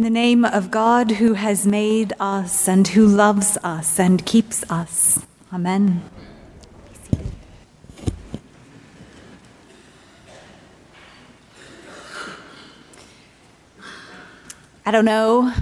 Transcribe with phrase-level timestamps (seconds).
[0.00, 4.64] In the name of God who has made us and who loves us and keeps
[4.70, 5.26] us.
[5.52, 6.00] Amen.
[14.86, 15.52] I don't know,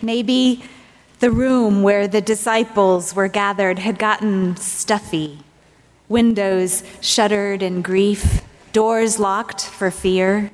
[0.00, 0.64] maybe
[1.20, 5.40] the room where the disciples were gathered had gotten stuffy,
[6.08, 8.40] windows shuttered in grief,
[8.72, 10.50] doors locked for fear.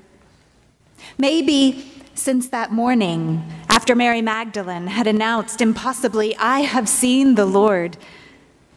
[1.17, 7.97] Maybe since that morning, after Mary Magdalene had announced impossibly, I have seen the Lord,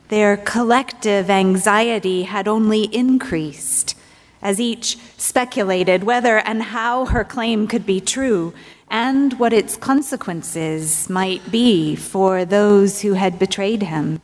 [0.10, 3.98] their collective anxiety had only increased
[4.42, 8.54] as each speculated whether and how her claim could be true
[8.90, 14.22] and what its consequences might be for those who had betrayed him,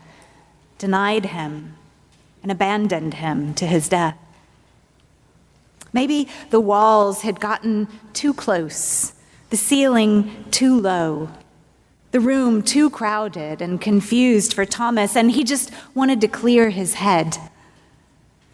[0.77, 1.75] denied him,
[2.43, 4.17] and abandoned him to his death.
[5.93, 9.13] Maybe the walls had gotten too close,
[9.49, 11.29] the ceiling too low,
[12.11, 16.95] the room too crowded and confused for Thomas, and he just wanted to clear his
[16.95, 17.37] head.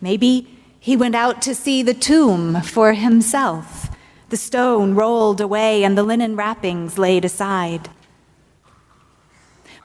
[0.01, 0.47] Maybe
[0.79, 3.89] he went out to see the tomb for himself,
[4.29, 7.89] the stone rolled away and the linen wrappings laid aside.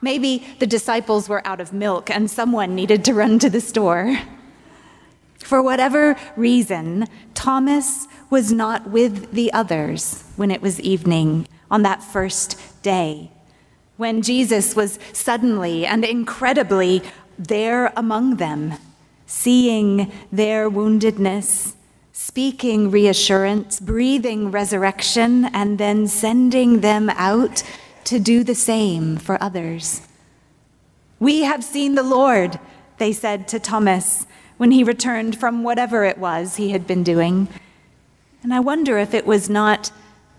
[0.01, 4.17] Maybe the disciples were out of milk and someone needed to run to the store.
[5.43, 12.03] For whatever reason, Thomas was not with the others when it was evening on that
[12.03, 13.31] first day,
[13.97, 17.01] when Jesus was suddenly and incredibly
[17.37, 18.73] there among them,
[19.25, 21.73] seeing their woundedness,
[22.11, 27.63] speaking reassurance, breathing resurrection, and then sending them out
[28.03, 30.01] to do the same for others.
[31.19, 32.59] We have seen the Lord,
[32.97, 34.25] they said to Thomas
[34.59, 37.47] when he returned from whatever it was he had been doing.
[38.43, 39.89] And I wonder if it was not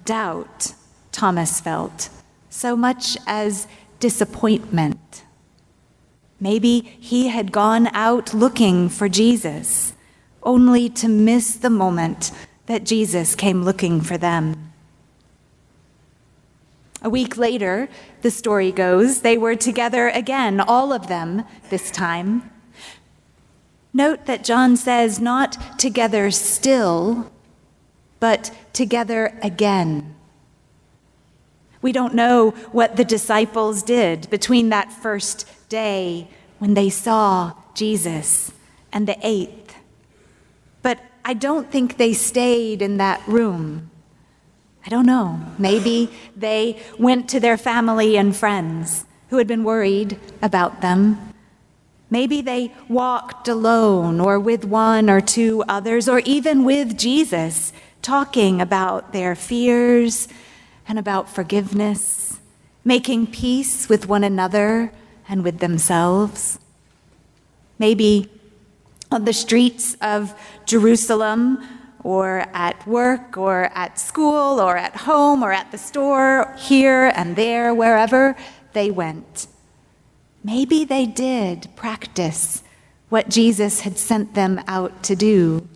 [0.04, 0.74] doubt
[1.10, 2.10] Thomas felt
[2.50, 3.66] so much as
[3.98, 5.24] disappointment.
[6.38, 9.94] Maybe he had gone out looking for Jesus,
[10.42, 12.30] only to miss the moment
[12.66, 14.72] that Jesus came looking for them.
[17.00, 17.88] A week later,
[18.20, 22.50] the story goes, they were together again, all of them this time.
[23.92, 27.30] Note that John says not together still,
[28.20, 30.14] but together again.
[31.82, 36.28] We don't know what the disciples did between that first day
[36.58, 38.52] when they saw Jesus
[38.92, 39.74] and the eighth,
[40.82, 43.90] but I don't think they stayed in that room.
[44.84, 45.40] I don't know.
[45.58, 51.29] Maybe they went to their family and friends who had been worried about them
[52.10, 57.72] Maybe they walked alone or with one or two others or even with Jesus,
[58.02, 60.26] talking about their fears
[60.88, 62.40] and about forgiveness,
[62.84, 64.92] making peace with one another
[65.28, 66.58] and with themselves.
[67.78, 68.28] Maybe
[69.12, 70.34] on the streets of
[70.66, 71.62] Jerusalem
[72.02, 77.36] or at work or at school or at home or at the store, here and
[77.36, 78.36] there, wherever
[78.72, 79.46] they went
[80.42, 82.62] Maybe they did practice
[83.08, 85.68] what Jesus had sent them out to do.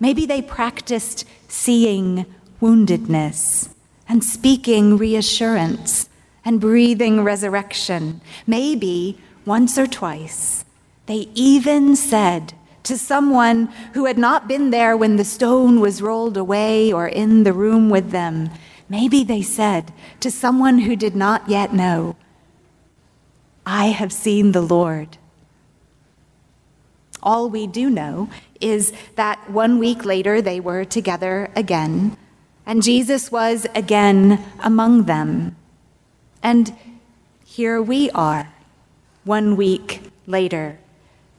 [0.00, 2.26] Maybe they practiced seeing
[2.60, 3.68] woundedness
[4.08, 6.08] and speaking reassurance
[6.44, 8.20] and breathing resurrection.
[8.46, 10.64] Maybe once or twice
[11.06, 16.36] they even said to someone who had not been there when the stone was rolled
[16.36, 18.50] away or in the room with them,
[18.88, 22.16] maybe they said to someone who did not yet know,
[23.66, 25.16] I have seen the Lord.
[27.22, 28.28] All we do know
[28.60, 32.16] is that one week later they were together again,
[32.66, 35.56] and Jesus was again among them.
[36.42, 36.76] And
[37.44, 38.52] here we are,
[39.24, 40.78] one week later,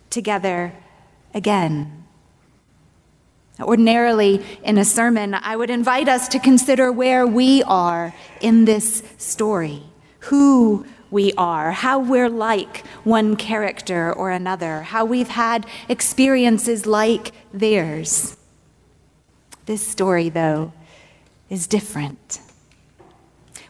[0.10, 0.74] together
[1.34, 2.04] again.
[3.62, 9.04] Ordinarily, in a sermon, I would invite us to consider where we are in this
[9.18, 9.84] story,
[10.20, 10.86] who
[11.16, 18.36] we are, how we're like one character or another, how we've had experiences like theirs.
[19.66, 20.74] This story, though,
[21.50, 22.42] is different.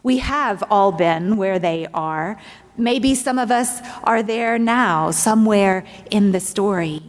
[0.02, 2.36] We have all been where they are.
[2.76, 7.00] Maybe some of us are there now, somewhere in the story.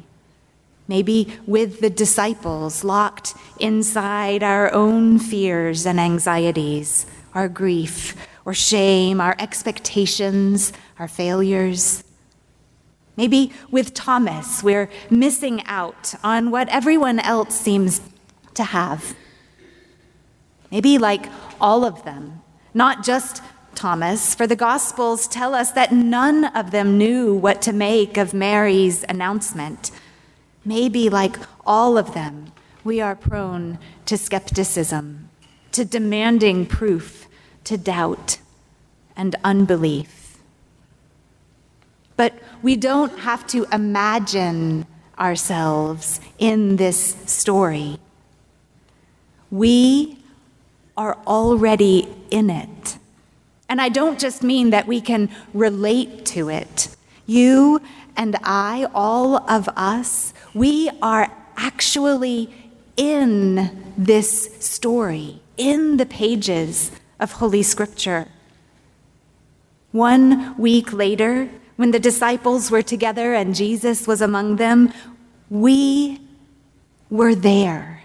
[0.87, 8.15] Maybe with the disciples, locked inside our own fears and anxieties, our grief,
[8.47, 12.05] or shame, our expectations, our failures.
[13.17, 17.99] Maybe with Thomas, we're missing out on what everyone else seems
[18.53, 19.17] to have.
[20.71, 21.27] Maybe, like
[21.59, 22.41] all of them,
[22.73, 23.43] not just
[23.75, 28.33] Thomas, for the Gospels tell us that none of them knew what to make of
[28.33, 29.91] Mary's announcement.
[30.63, 31.35] Maybe, like
[31.65, 32.53] all of them,
[32.85, 35.29] we are prone to skepticism,
[35.73, 37.26] to demanding proof,
[37.67, 38.37] to doubt,
[39.17, 40.37] and unbelief.
[42.15, 44.85] But we don't have to imagine
[45.19, 47.99] ourselves in this story.
[49.51, 50.19] We
[50.95, 52.97] are already in it.
[53.67, 56.95] And I don't just mean that we can relate to it.
[57.25, 57.81] You
[58.15, 62.49] and I, all of us, we are actually
[62.95, 68.27] in this story, in the pages of Holy Scripture.
[69.91, 74.91] One week later, when the disciples were together and Jesus was among them,
[75.49, 76.21] we
[77.09, 78.01] were there.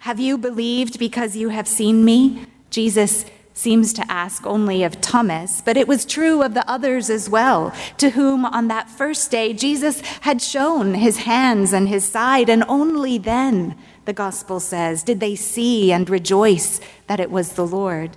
[0.00, 2.46] Have you believed because you have seen me?
[2.70, 3.24] Jesus
[3.54, 7.74] seems to ask only of Thomas, but it was true of the others as well,
[7.96, 12.62] to whom on that first day Jesus had shown his hands and his side, and
[12.68, 13.76] only then,
[14.08, 18.16] the gospel says, did they see and rejoice that it was the Lord.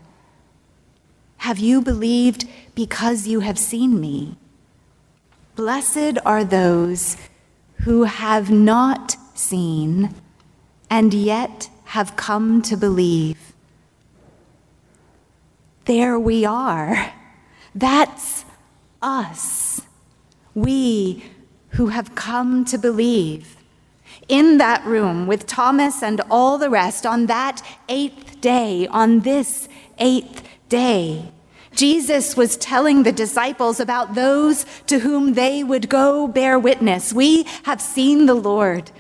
[1.39, 4.37] Have you believed because you have seen me?
[5.57, 7.17] Blessed are those
[7.83, 10.15] who have not seen
[10.89, 13.51] and yet have come to believe.
[15.83, 17.11] There we are.
[17.75, 18.45] That's
[19.01, 19.81] us.
[20.55, 21.25] We
[21.71, 23.57] who have come to believe.
[24.27, 29.67] In that room with Thomas and all the rest on that eighth day, on this
[29.97, 31.31] eighth day,
[31.75, 37.13] Jesus was telling the disciples about those to whom they would go bear witness.
[37.13, 38.91] We have seen the Lord,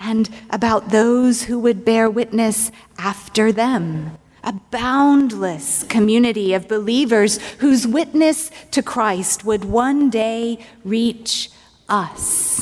[0.00, 4.18] and about those who would bear witness after them.
[4.42, 11.50] A boundless community of believers whose witness to Christ would one day reach
[11.88, 12.53] us.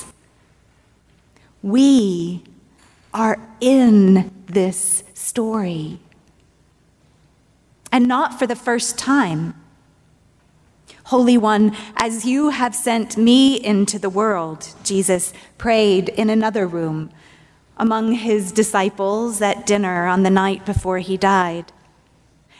[1.62, 2.42] We
[3.14, 6.00] are in this story
[7.92, 9.54] and not for the first time.
[11.04, 17.10] Holy One, as you have sent me into the world, Jesus prayed in another room
[17.76, 21.72] among his disciples at dinner on the night before he died.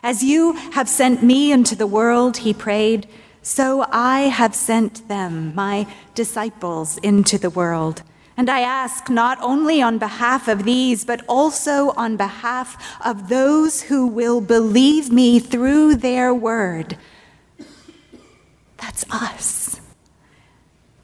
[0.02, 3.06] As you have sent me into the world, he prayed,
[3.40, 8.02] so I have sent them, my disciples, into the world.
[8.37, 13.82] And I ask not only on behalf of these, but also on behalf of those
[13.82, 16.96] who will believe me through their word.
[18.79, 19.81] That's us.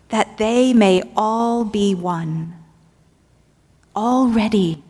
[0.08, 2.54] That they may all be one.
[3.94, 4.82] Already,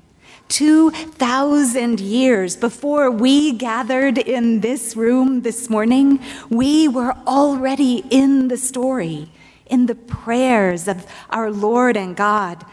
[0.48, 8.56] 2,000 years before we gathered in this room this morning, we were already in the
[8.56, 9.28] story
[9.68, 12.64] in the prayers of our Lord and God,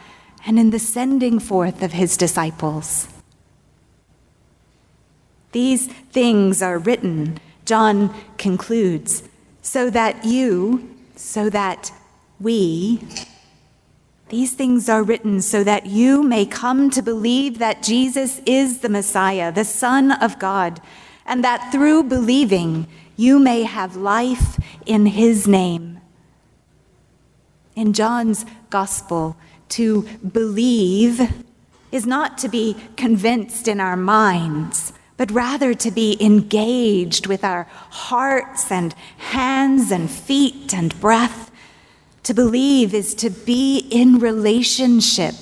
[0.45, 3.07] and in the sending forth of his disciples.
[5.51, 9.24] These things are written, John concludes,
[9.62, 11.92] so that you, so that
[12.39, 13.01] we,
[14.30, 18.89] these things are written so that you may come to believe that Jesus is the
[18.89, 20.81] Messiah, the Son of God,
[21.25, 25.94] and that through believing you may have life in his name
[27.76, 29.36] in John's gospel,
[29.70, 31.22] to believe
[31.92, 37.68] is not to be convinced in our minds, but rather to be engaged with our
[37.90, 41.52] hearts and hands and feet and breath.
[42.24, 45.36] To believe is to be in relationship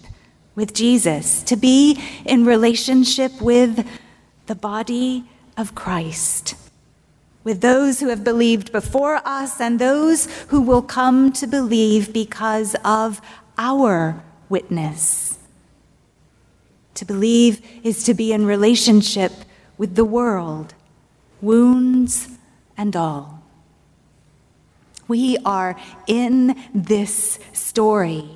[0.55, 3.87] with Jesus, to be in relationship with
[4.45, 5.25] the body
[5.57, 6.55] of Christ
[7.43, 12.75] with those who have believed before us and those who will come to believe because
[12.85, 13.21] of
[13.57, 15.37] our witness.
[16.95, 19.31] To believe is to be in relationship
[19.77, 20.73] with the world,
[21.41, 22.29] wounds
[22.77, 23.41] and all.
[25.07, 25.75] We are
[26.07, 28.29] in this story,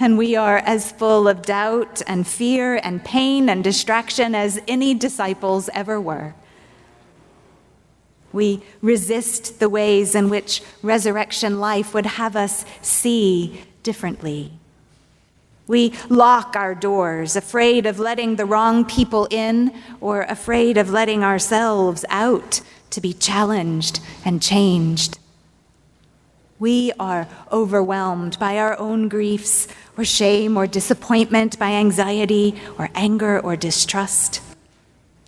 [0.00, 4.94] and we are as full of doubt and fear and pain and distraction as any
[4.94, 6.34] disciples ever were.
[8.32, 14.52] We resist the ways in which resurrection life would have us see differently.
[15.66, 21.22] We lock our doors, afraid of letting the wrong people in or afraid of letting
[21.22, 22.60] ourselves out
[22.90, 25.18] to be challenged and changed.
[26.58, 33.40] We are overwhelmed by our own griefs or shame or disappointment, by anxiety or anger
[33.40, 34.40] or distrust.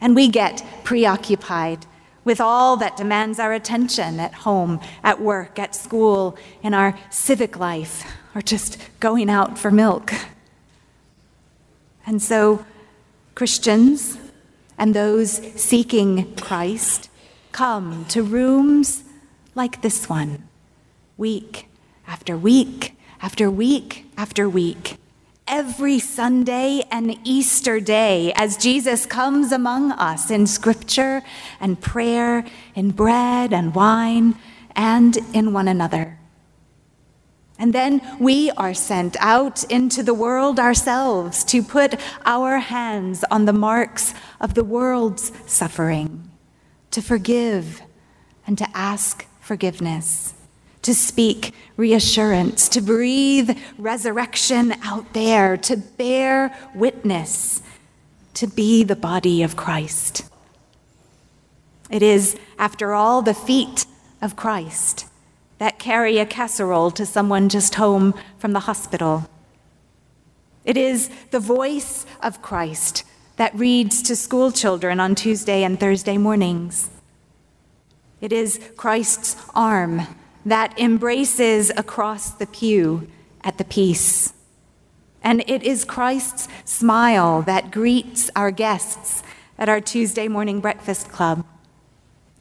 [0.00, 1.87] And we get preoccupied
[2.24, 7.58] with all that demands our attention at home, at work, at school, in our civic
[7.58, 8.04] life,
[8.34, 10.12] or just going out for milk.
[12.06, 12.64] And so,
[13.34, 14.18] Christians
[14.78, 17.08] and those seeking Christ
[17.52, 19.04] come to rooms
[19.54, 20.48] like this one,
[21.16, 21.68] week
[22.06, 24.98] after week after week after week,
[25.46, 31.22] every Sunday and Easter day, as Jesus comes among us in scripture
[31.60, 34.36] and prayer, in bread and wine,
[34.74, 36.18] and in one another.
[37.58, 43.44] And then we are sent out into the world ourselves to put our hands on
[43.44, 46.30] the marks of the world's suffering,
[46.90, 47.80] to forgive
[48.46, 50.34] and to ask forgiveness,
[50.84, 57.62] to speak reassurance, to breathe resurrection out there, to bear witness,
[58.34, 60.24] to be the body of Christ.
[61.90, 63.86] It is, after all, the feet
[64.22, 65.06] of Christ
[65.58, 69.28] that carry a casserole to someone just home from the hospital.
[70.64, 73.04] It is the voice of Christ
[73.36, 76.90] that reads to school children on Tuesday and Thursday mornings.
[78.20, 80.02] It is Christ's arm
[80.44, 83.08] that embraces across the pew
[83.42, 84.32] at the peace.
[85.22, 89.22] And it is Christ's smile that greets our guests
[89.58, 91.46] at our Tuesday morning breakfast club.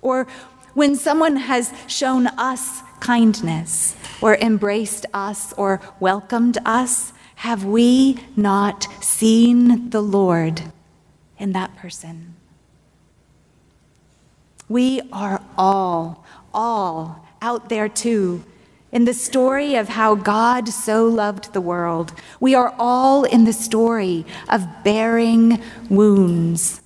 [0.02, 0.28] Or
[0.74, 8.88] when someone has shown us kindness, or embraced us, or welcomed us, have we not
[9.04, 10.62] seen the Lord
[11.38, 12.36] in that person?
[14.70, 18.44] We are all, all out there too.
[18.92, 23.54] In the story of how God so loved the world, we are all in the
[23.54, 26.82] story of bearing wounds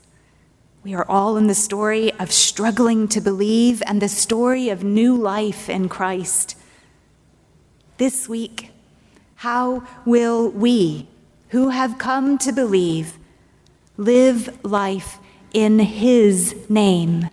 [0.88, 5.18] we are all in the story of struggling to believe and the story of new
[5.18, 6.56] life in Christ.
[7.98, 8.72] This week,
[9.36, 11.10] how will we,
[11.50, 13.18] who have come to believe,
[13.98, 15.18] live life
[15.52, 17.28] in His name?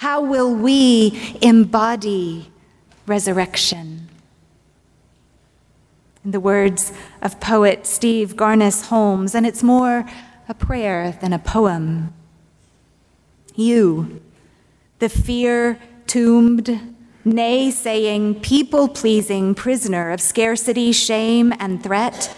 [0.00, 2.50] How will we embody
[3.06, 4.08] resurrection?
[6.24, 10.06] In the words of poet Steve Garnaas Holmes, and it's more
[10.48, 12.14] a prayer than a poem.
[13.54, 14.22] You,
[15.00, 16.80] the fear tombed,
[17.26, 22.34] nay saying, people pleasing prisoner of scarcity, shame, and threat,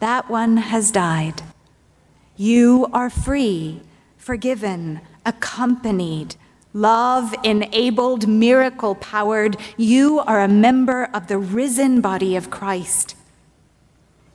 [0.00, 1.40] that one has died.
[2.36, 3.80] You are free,
[4.18, 6.36] forgiven, accompanied,
[6.72, 9.56] love enabled, miracle powered.
[9.76, 13.16] You are a member of the risen body of Christ.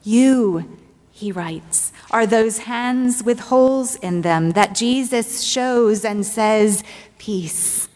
[0.03, 0.79] You,
[1.11, 6.83] he writes, are those hands with holes in them that Jesus shows and says,
[7.17, 7.87] Peace.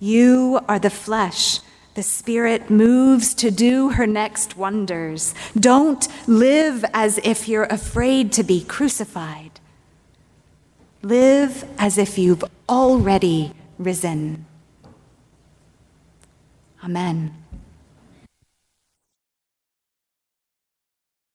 [0.00, 1.60] You are the flesh.
[1.94, 5.34] The Spirit moves to do her next wonders.
[5.58, 9.58] Don't live as if you're afraid to be crucified.
[11.02, 14.46] Live as if you've already risen.
[16.82, 17.47] Amen.